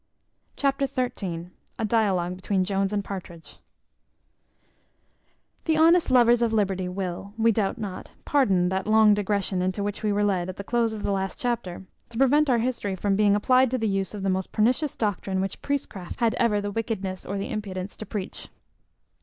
[0.55, 1.49] Chapter xiii.
[1.77, 3.59] A dialogue between Jones and Partridge.
[5.65, 10.01] The honest lovers of liberty will, we doubt not, pardon that long digression into which
[10.01, 13.15] we were led at the close of the last chapter, to prevent our history from
[13.15, 16.71] being applied to the use of the most pernicious doctrine which priestcraft had ever the
[16.71, 18.49] wickedness or the impudence to preach.